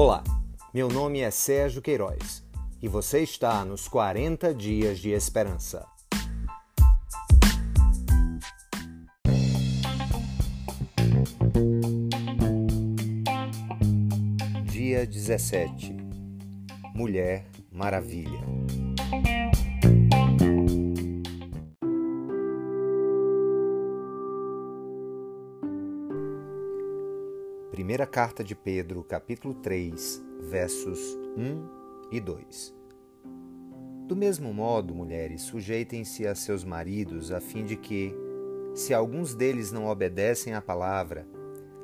[0.00, 0.22] Olá,
[0.72, 2.44] meu nome é Sérgio Queiroz
[2.80, 5.84] e você está nos 40 Dias de Esperança.
[14.66, 15.96] Dia 17
[16.94, 18.67] Mulher Maravilha
[27.78, 30.98] Primeira carta de Pedro, capítulo 3, versos
[31.36, 32.74] 1 e 2.
[34.04, 38.12] Do mesmo modo, mulheres, sujeitem-se a seus maridos, a fim de que,
[38.74, 41.24] se alguns deles não obedecem à palavra,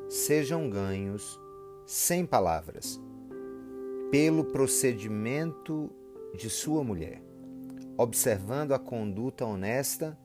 [0.09, 1.41] sejam ganhos
[1.87, 3.01] sem palavras,
[4.11, 5.89] pelo procedimento
[6.37, 7.23] de sua mulher,
[7.97, 10.19] observando a conduta honesta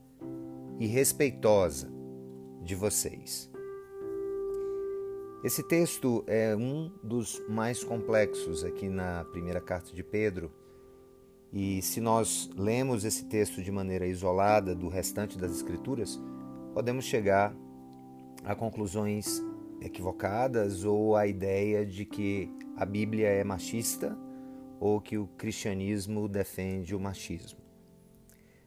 [0.80, 1.92] e respeitosa
[2.64, 3.52] de vocês.
[5.42, 10.52] Esse texto é um dos mais complexos aqui na primeira carta de Pedro.
[11.54, 16.20] E se nós lemos esse texto de maneira isolada do restante das Escrituras,
[16.74, 17.56] podemos chegar
[18.44, 19.42] a conclusões
[19.80, 24.18] equivocadas ou a ideia de que a Bíblia é machista
[24.78, 27.60] ou que o cristianismo defende o machismo.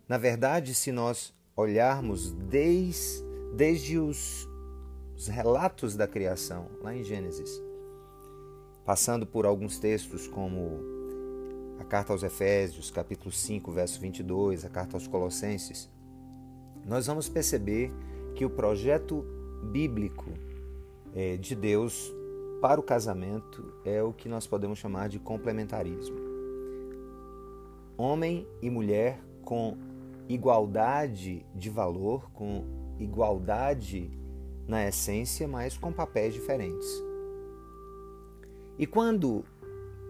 [0.09, 3.23] Na verdade, se nós olharmos desde,
[3.55, 4.49] desde os
[5.23, 7.63] os relatos da criação, lá em Gênesis,
[8.85, 10.81] passando por alguns textos como
[11.79, 15.89] a carta aos Efésios, capítulo 5, verso 22, a carta aos Colossenses,
[16.85, 17.93] nós vamos perceber
[18.35, 19.25] que o projeto
[19.71, 20.29] bíblico
[21.15, 22.13] é, de Deus
[22.61, 26.19] para o casamento é o que nós podemos chamar de complementarismo.
[27.97, 29.79] Homem e mulher com
[30.29, 32.65] igualdade de valor, com
[32.99, 34.21] igualdade
[34.67, 36.89] na essência, mas com papéis diferentes.
[38.79, 39.45] E quando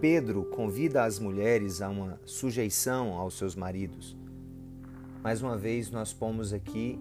[0.00, 4.16] Pedro convida as mulheres a uma sujeição aos seus maridos,
[5.22, 7.00] mais uma vez nós pomos aqui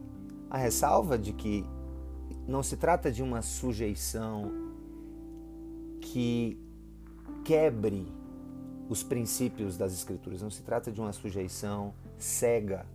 [0.50, 1.66] a ressalva de que
[2.48, 4.52] não se trata de uma sujeição
[6.00, 6.58] que
[7.44, 8.06] quebre
[8.90, 12.86] os princípios das Escrituras, não se trata de uma sujeição cega,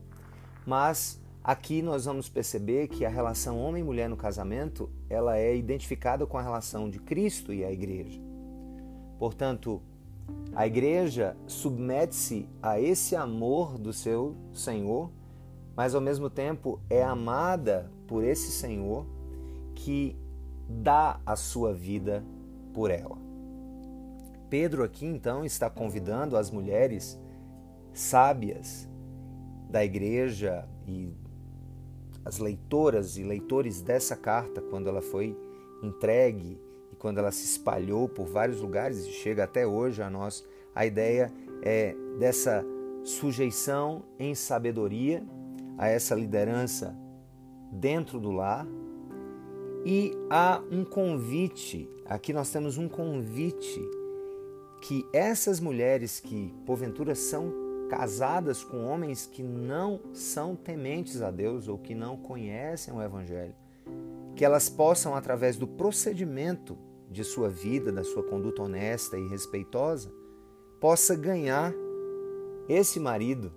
[0.66, 5.56] mas Aqui nós vamos perceber que a relação homem e mulher no casamento, ela é
[5.56, 8.20] identificada com a relação de Cristo e a igreja.
[9.16, 9.80] Portanto,
[10.56, 15.08] a igreja submete-se a esse amor do seu Senhor,
[15.76, 19.06] mas ao mesmo tempo é amada por esse Senhor
[19.72, 20.16] que
[20.68, 22.24] dá a sua vida
[22.74, 23.16] por ela.
[24.50, 27.16] Pedro aqui então está convidando as mulheres
[27.92, 28.88] sábias
[29.70, 31.14] da igreja e
[32.26, 35.38] as leitoras e leitores dessa carta, quando ela foi
[35.80, 36.60] entregue
[36.92, 40.44] e quando ela se espalhou por vários lugares e chega até hoje a nós,
[40.74, 41.32] a ideia
[41.62, 42.66] é dessa
[43.04, 45.24] sujeição em sabedoria
[45.78, 46.98] a essa liderança
[47.70, 48.66] dentro do lar.
[49.84, 53.80] E há um convite, aqui nós temos um convite
[54.82, 61.68] que essas mulheres que porventura são casadas com homens que não são tementes a Deus
[61.68, 63.54] ou que não conhecem o Evangelho,
[64.34, 66.76] que elas possam, através do procedimento
[67.10, 70.12] de sua vida, da sua conduta honesta e respeitosa,
[70.80, 71.72] possa ganhar
[72.68, 73.52] esse marido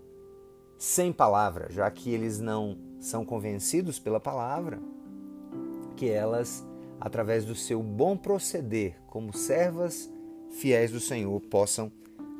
[0.78, 4.80] sem palavra, já que eles não são convencidos pela palavra,
[5.96, 6.66] que elas,
[7.00, 10.10] através do seu bom proceder como servas
[10.52, 11.92] fiéis do Senhor, possam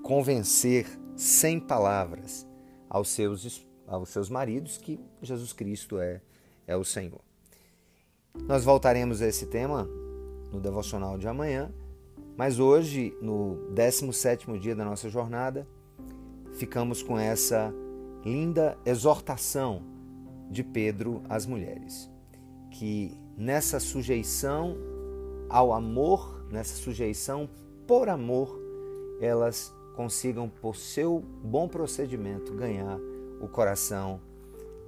[0.04, 2.48] convencer sem palavras
[2.90, 6.22] aos seus, aos seus maridos que Jesus Cristo é,
[6.66, 7.20] é o Senhor.
[8.48, 9.86] Nós voltaremos a esse tema
[10.50, 11.74] no devocional de amanhã,
[12.38, 15.68] mas hoje, no 17 dia da nossa jornada,
[16.54, 17.74] ficamos com essa
[18.24, 19.84] linda exortação
[20.50, 22.10] de Pedro às mulheres,
[22.72, 24.78] que nessa sujeição
[25.50, 27.50] ao amor, nessa sujeição
[27.86, 28.58] por amor,
[29.20, 32.98] elas consigam, por seu bom procedimento, ganhar
[33.42, 34.22] o coração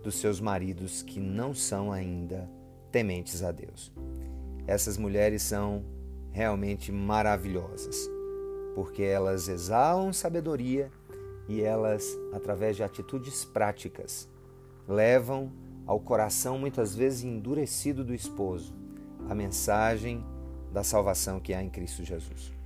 [0.01, 2.49] dos seus maridos que não são ainda
[2.93, 3.91] tementes a Deus.
[4.65, 5.83] Essas mulheres são
[6.31, 8.09] realmente maravilhosas,
[8.73, 10.89] porque elas exalam sabedoria
[11.45, 14.29] e elas, através de atitudes práticas,
[14.87, 15.51] levam
[15.85, 18.73] ao coração muitas vezes endurecido do esposo
[19.27, 20.25] a mensagem
[20.71, 22.60] da salvação que há em Cristo Jesus.